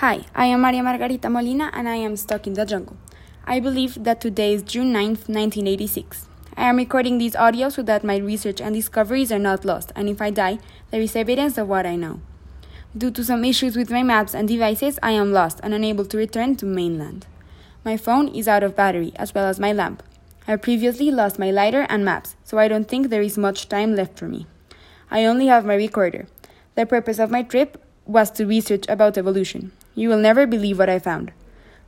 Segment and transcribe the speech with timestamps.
[0.00, 2.96] Hi, I am Maria Margarita Molina and I am stuck in the jungle.
[3.44, 6.28] I believe that today is June 9th, 1986.
[6.56, 10.08] I am recording these audios so that my research and discoveries are not lost, and
[10.08, 10.60] if I die,
[10.92, 12.20] there is evidence of what I know.
[12.96, 16.16] Due to some issues with my maps and devices, I am lost and unable to
[16.16, 17.26] return to mainland.
[17.84, 20.04] My phone is out of battery, as well as my lamp.
[20.46, 23.96] I previously lost my lighter and maps, so I don't think there is much time
[23.96, 24.46] left for me.
[25.10, 26.28] I only have my recorder.
[26.76, 29.72] The purpose of my trip was to research about evolution.
[29.98, 31.32] You will never believe what I found.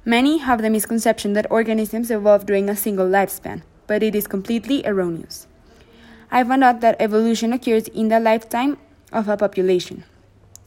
[0.05, 4.85] Many have the misconception that organisms evolve during a single lifespan, but it is completely
[4.85, 5.47] erroneous.
[6.29, 8.79] I found out that evolution occurs in the lifetime
[9.13, 10.03] of a population.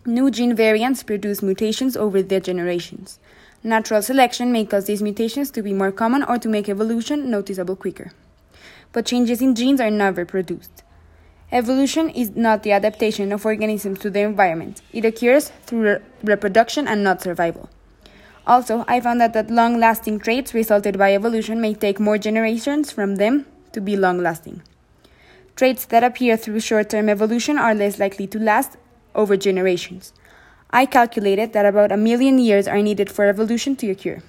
[0.05, 3.19] New gene variants produce mutations over their generations.
[3.61, 7.75] Natural selection may cause these mutations to be more common or to make evolution noticeable
[7.75, 8.13] quicker.
[8.93, 10.82] But changes in genes are never produced.
[11.53, 14.81] Evolution is not the adaptation of organisms to their environment.
[14.91, 17.69] It occurs through re reproduction and not survival.
[18.47, 22.91] Also, I found that, that long lasting traits resulted by evolution may take more generations
[22.91, 24.63] from them to be long lasting.
[25.55, 28.77] Traits that appear through short term evolution are less likely to last
[29.13, 30.11] over generations.
[30.71, 34.23] I calculated that about a million years are needed for evolution to occur.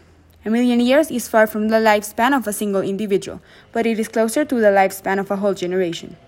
[0.45, 3.41] A million years is far from the lifespan of a single individual,
[3.73, 6.19] but it is closer to the lifespan of a whole generation.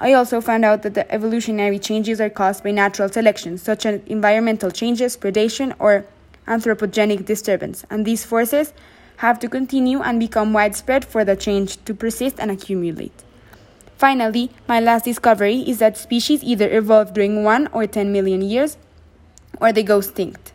[0.00, 4.00] I also found out that the evolutionary changes are caused by natural selection, such as
[4.06, 6.04] environmental changes, predation, or
[6.46, 8.72] anthropogenic disturbance, and these forces
[9.18, 13.22] have to continue and become widespread for the change to persist and accumulate.
[13.96, 18.76] Finally, my last discovery is that species either evolve during 1 or 10 million years
[19.60, 20.52] or they go extinct.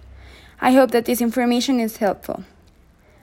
[0.60, 2.44] I hope that this information is helpful,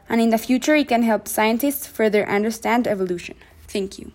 [0.08, 3.36] and in the future it can help scientists further understand evolution.
[3.68, 4.12] Thank you.